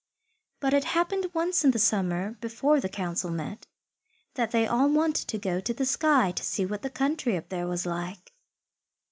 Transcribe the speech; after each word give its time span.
But 0.61 0.73
it 0.73 0.83
happened 0.97 1.29
once 1.31 1.63
in 1.63 1.69
the 1.69 1.77
summer 1.77 2.31
before 2.41 2.79
the 2.79 2.89
council 2.89 3.29
met, 3.29 3.67
that 4.33 4.49
they 4.49 4.65
all 4.65 4.89
wanted 4.89 5.27
to 5.27 5.37
go 5.37 5.59
to 5.59 5.75
the 5.75 5.85
sky 5.85 6.31
to 6.31 6.43
see 6.43 6.65
what 6.65 6.81
the 6.81 6.89
country 6.89 7.37
up 7.37 7.49
there 7.49 7.67
was 7.67 7.85
like. 7.85 8.33